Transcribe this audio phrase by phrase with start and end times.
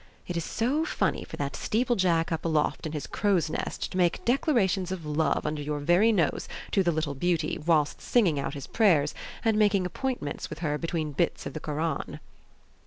[0.25, 4.25] It is so funny for that steeplejack up aloft in his crow's nest to make
[4.25, 8.65] declarations of love under your very nose to the little beauty whilst singing out his
[8.65, 9.13] prayers,
[9.45, 12.19] and making appointments with her between bits of the Koran."